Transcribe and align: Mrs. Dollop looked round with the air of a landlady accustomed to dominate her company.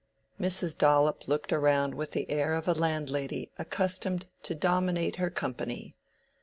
Mrs. 0.39 0.75
Dollop 0.75 1.27
looked 1.27 1.51
round 1.51 1.93
with 1.93 2.13
the 2.13 2.27
air 2.27 2.55
of 2.55 2.67
a 2.67 2.73
landlady 2.73 3.51
accustomed 3.59 4.25
to 4.41 4.55
dominate 4.55 5.17
her 5.17 5.29
company. 5.29 5.93